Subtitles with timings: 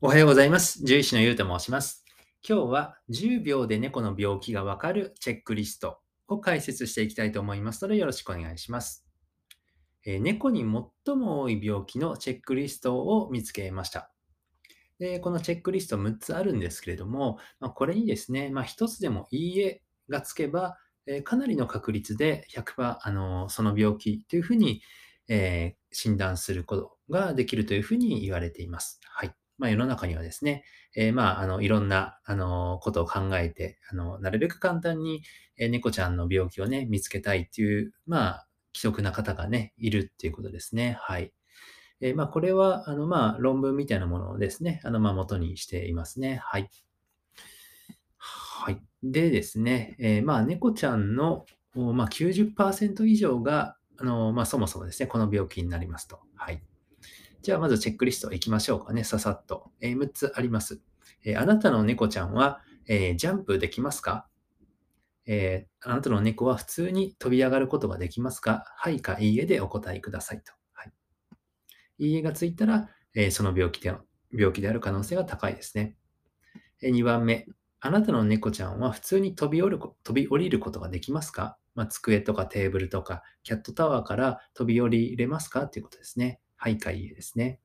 [0.00, 0.78] おはようございます。
[0.78, 2.04] 獣医師のゆうと申します。
[2.48, 9.04] 今日は10秒で猫の病気がわかるチェックリストを解説していきたいと思いますのでよろしくお願いします。
[10.06, 14.12] え猫に最も多い病気のチェックリストを見つけました。
[15.00, 24.80] でこのチェックリスト6つあるんですけれども、ま、これにですね、まあ、1つでもいいえがつけば、えかなりの確率で100%あのその病気というふうに、
[25.26, 29.00] えー診断することができるというふうに言われています。
[29.02, 29.34] はい。
[29.58, 30.64] まあ、世の中にはですね、
[30.96, 35.22] えーまあ、あの、いろんな、あの、ことを考えて、あの、なるべく簡単に、
[35.56, 40.96] え猫ちゃんの病気をね、見つけたいっていう、まあ、既得な方がね、いるっていうことですね。
[41.00, 41.32] はい。
[42.00, 46.36] えーまあ、これは、あの、まあ、論文みたいなものをですね、あの、まあ、元にしていますね。
[46.44, 46.70] はい。
[48.18, 48.82] はい。
[49.02, 56.20] でですね、えーまあ、猫ちゃんの、まあ、90%以上が、あの、まあ、そもそもですね、この病気になりますと。
[56.36, 56.62] はい。
[57.48, 59.04] じゃあ、まずチェックリストいきましょうかね。
[59.04, 59.70] ささっと。
[59.80, 60.82] えー6つあります。
[61.24, 64.28] えーあなたの猫ちゃんは、えージャンプできますか、
[65.24, 68.64] えあなたの猫は普通に飛び上がることができますか？
[68.76, 70.52] はいかいいえでお答えくださいと。
[70.74, 70.92] はい、
[71.96, 73.94] いいえがついたら、えその病気で
[74.30, 75.96] 病気である可能性が高いですね。
[76.82, 77.46] え2番目。
[77.80, 85.66] あなたの猫ちゃんは普通に飛び降りる飛び降りることができますか、まあ、机とかテーブルとかキャットタワーから飛び降りれますか？
[85.66, 86.42] ということですね。
[86.60, 87.60] 徘徊ですね。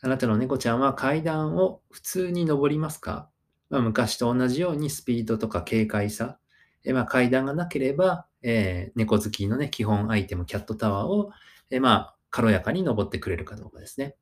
[0.00, 3.30] あなたの猫ちゃんは階段を普通に登りますか、
[3.70, 6.38] まあ、昔と同じようにスピードとか軽快さ、
[6.84, 11.30] えまあ、階段がなければ、えー猫好きのね、基本アイテム、キャットタワーを、
[11.70, 14.16] えまあ、軽やかに登ってくれるかどうかですね。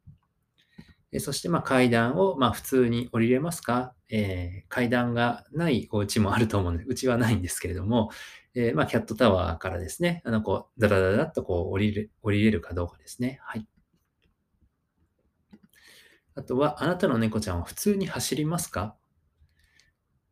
[1.13, 8.11] えそして、ま、階段を、ま、普通に降りれますか、えー階段がないお家もあると思うので、うちはないんですけれども、
[8.55, 13.39] えーま、キャットタワーからですね、あの、こう、ダラダダッとこう降りる、降りれるかどうかですね。
[13.43, 13.67] はい。
[16.35, 18.97] あとは、あなたの猫ちゃんは普通に走りますか？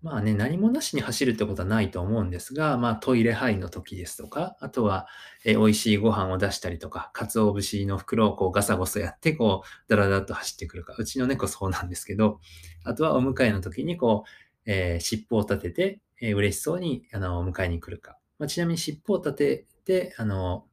[0.02, 5.06] まあね、何もなしに走るってことはないと思うんですが、まあトイレハイの時ですとか、あとは、
[5.44, 10.94] えー美味しいご飯を出したりとか、鰹節の袋をこうガサゴソやって、こう、ダラダラと走ってくるか。
[10.96, 12.40] うちの猫そうなんですけど、
[12.84, 14.30] あとはお迎えの時にこう、
[14.70, 18.16] えー尻尾を立てて、えー嬉しそうに、あの、迎えに来るか。
[18.38, 20.66] まあ、ちなみに尻尾を立てて、あの、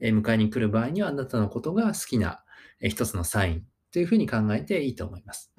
[0.00, 2.44] えー迎えに来る場合には、あなたのことが好きな、
[2.80, 5.53] えー一つのサインというふうに考えていいと思います。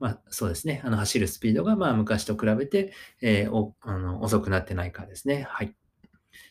[0.00, 0.80] まあ、そうですね。
[0.84, 5.46] あの、走るスピードが、まあ、昔と比べて、えーあの遅くなってないかですね。
[5.48, 5.76] はい。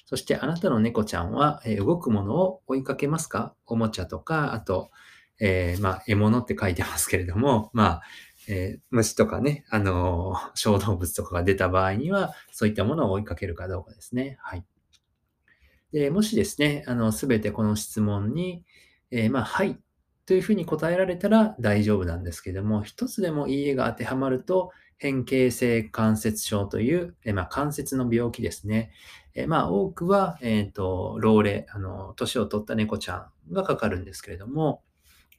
[0.06, 3.56] そして、あなたの猫ちゃんは、えー動くものを追いかけますか？
[3.66, 4.92] おもちゃとか、あと、
[5.40, 8.02] えーまあ、獲物って書いてますけれども、まあ、
[8.48, 14.38] え虫とかね、あの小動物とかが出た場合には、そういったものを追いかけるかどうかですね。
[14.42, 14.66] はい。
[15.92, 18.64] で、もしですね、あの、すべてこの質問に、
[19.12, 19.80] えまあ、はい、
[20.30, 24.70] というふうに答えられたら大丈夫なんですけども、一つでもいいえが当てはまると、
[25.00, 28.92] 変形性関節症という、えまあ、関節の病気ですね。
[29.34, 34.84] えまあ、多くは、えっ、と、老齢、あの、年を取った猫ちゃんがかかるんですけれども、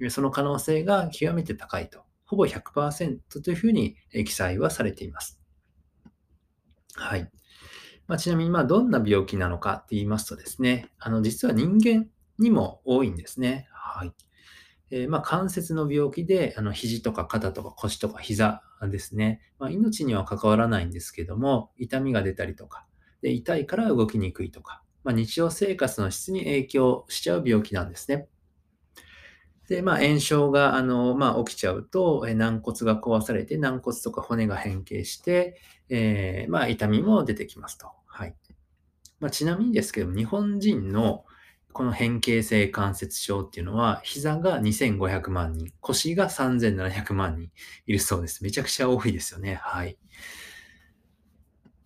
[0.08, 2.02] その可能性が極めて高いと。
[2.24, 5.40] ほぼ100%というふうに記載はされています。
[6.96, 7.30] はい。
[8.08, 12.08] まあ、ちなみに、まあ、どんな病気なのかって言いますとですね、あの、実は人間
[12.40, 13.68] にも多いんですね。
[13.70, 14.12] はい。
[14.90, 19.40] えーまあ、関節の病気で、あの、肘とか肩とか腰とか膝ですね。
[19.58, 22.86] まあ、命には関わらないんですけども、痛みが出たりとか、
[23.22, 28.28] で痛いから動きにくいとか、まあ、日常生活の質に影響しちゃう病気なんですね。
[29.68, 37.92] で、まあ、炎症が、あの、まあ、起きちゃうと、え軟骨が壊されて、軟骨とか骨が変形して、えーまあ、痛みも出てきますと。
[38.06, 38.34] はい。
[39.20, 41.24] まあ、ちなみにですけど、日本人の
[41.72, 47.50] この変形性関節症っていうのは、膝が2500万人、腰が3700万人
[47.86, 48.42] いるそうです。
[48.44, 49.54] めちゃくちゃ多いですよね。
[49.56, 49.98] はい。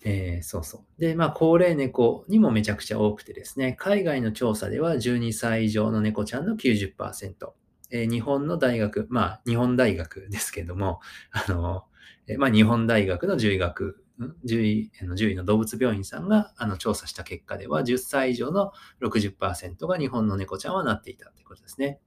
[0.05, 1.01] えーそうそう。
[1.01, 7.55] で、まあ、高齢猫にもめちゃくちゃ多くてですね、海外の調査では12歳以上の猫ちゃんの90%、
[7.91, 11.01] えー日本の大学、まあ、日本大学ですけども、
[11.33, 11.85] あの、
[12.27, 18.73] えまあ、日本大学の獣医学、獣医の獣医の動物病院さんがあの調査した結果では、10歳以上の
[19.03, 22.01] 60%が日本の猫ちゃんはなっていたということですね。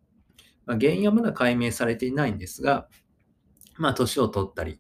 [0.65, 2.87] まあ、原因はまだ解明されていないんですが、
[3.77, 4.79] まあ、年を取ったり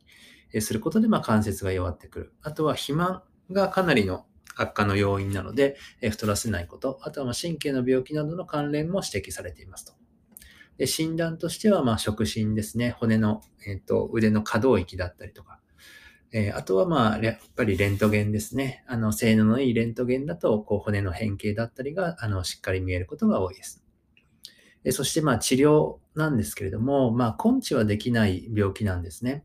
[0.61, 2.33] することで、まあ、関節が弱ってくる。
[2.41, 4.25] あとは肥満がかなりの
[4.55, 6.99] 悪化の要因なので、太らせないこと。
[7.03, 9.93] あとはま神経の病気などの関連も指摘されていますと。
[10.77, 12.91] で診断としては、触診ですね。
[12.91, 15.59] 骨の、えっと腕の可動域だったりとか。
[16.31, 18.83] えーあとは、まあ、やっぱりレントゲンですね。
[18.87, 23.83] あの、性能のいいレントゲンだと、こう、骨の変形だったりが、あの、しっかり見えることが多いです。
[24.83, 29.43] えそして、まあ、治療なんですけれども、まあ、根治はできない病気なんですね。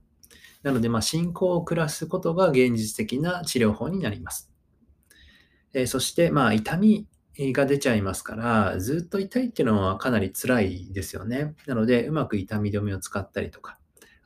[0.63, 4.53] なので、まあ、進行を下すことが現実的な治療法になります。
[5.75, 7.07] えそして、まあ、痛み
[7.39, 11.55] が出ちゃいますから、ずっと痛いっていうのはかなり辛いですよね。
[11.67, 13.79] なので、うまく痛み止めを使ったりとか、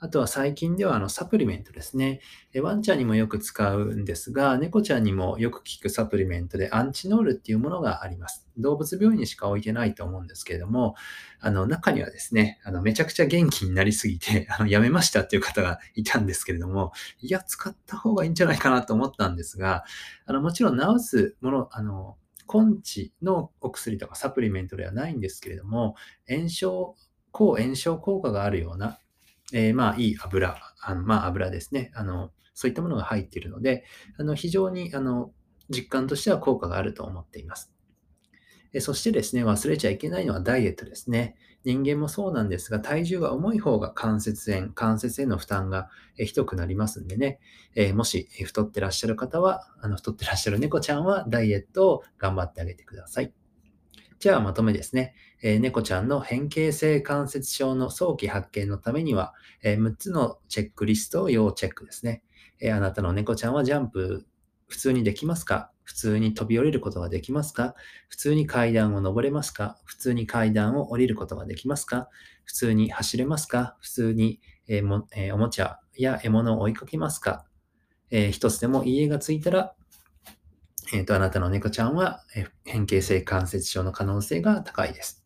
[0.07, 2.21] あとは最近ではあのサプリメントですね。
[2.63, 8.47] ワンちゃんにもよく使うんですが、猫ちゃんにもよく効くサプリメントでアンチノールっていうものがあります。
[8.57, 10.95] 動物病院にしか置いてないと思うんですけれども、
[11.41, 19.83] あの中にはですね、あのめちゃくちゃ元気になりすぎて、 あのやめましたっていう方がいたんですけれども、いや、使った方がいいんじゃないかなと思ったんですが、
[20.25, 22.17] あのもちろん治すもの、あの
[22.49, 25.97] 根治のお薬とかサプリメントではないんですけれども、
[26.29, 26.95] 炎症、
[27.33, 29.01] 抗炎症効果があるような
[29.53, 31.93] えー、まあ、いい油、あのまあ、油ですね。
[31.95, 33.85] あの、そういったものが入っているので、
[34.19, 35.33] あの、非常に、あの、
[35.69, 37.73] 実感としては効果があると思っています。
[38.73, 41.37] えそしてですね、忘れちゃいけないのはダイエットですね。
[41.65, 47.41] 人間もそうなんですが、体重が重い方が関節炎、関節への負担がひどくなりますんでね、
[47.75, 53.33] えもし太ってらっしゃる方は、あの太ってらっしゃる猫ちゃんはダイエットを頑張ってあげてください。
[54.19, 55.15] じゃあまとめですね。
[55.43, 62.23] えー、猫ちゃんの変形性関節症の早期発見のためには、えー、6つのチェックリストを要チェックですね。
[62.61, 64.27] えー、あなたの猫ちゃんはジャンプ
[64.69, 65.71] 普通にできますか？
[65.83, 67.75] 普通に飛び降りることができますか？
[68.09, 69.79] 普通に階段を登れますか？
[69.85, 72.09] 普通に階段を降りることができますか？
[72.45, 73.77] 普通に走れますか？
[73.81, 77.45] 普通に、えもえおもちゃや獲物を追いかけますか、
[78.11, 79.75] えー、一つでも家がついたら
[80.93, 82.23] えっ、ー、と、あなたの猫ちゃんは
[82.65, 85.25] 変形性関節症の可能性が高いです。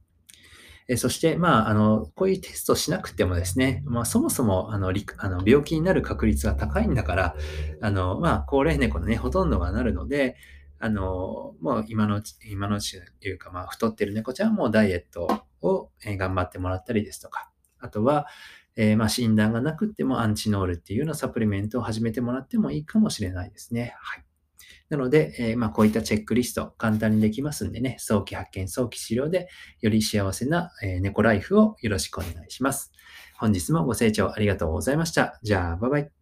[0.89, 7.37] えそして、まあ、あの、こういうテストしなくてもですね、まあ、そもそも、あの、あの病気になる確率が高いんだから、
[7.81, 10.37] あの、まあ、高齢猫のね、ほとんどがなるので、
[10.81, 15.29] あの、もう今のうち、今のうちというか、まあ、太ってる猫ちゃんもダイエット
[15.63, 18.27] を頑張ってもらったりですとか、あとは、
[18.75, 23.95] えー、まあ、診断がなくてもアンチノールっていうようなサプリメントを始めてもらってもいいかもしれないですね。
[24.01, 24.25] はい。
[24.91, 29.49] なので、えー、まあ、こういったチェックリスト簡単にできますんでね、早期発見、早期治療で
[29.81, 32.93] より幸せな、え、猫ライフをよろしくお願いします。
[33.39, 35.39] 本日もご清聴ありがとうございました。
[35.43, 36.20] じゃあ、バイバイ。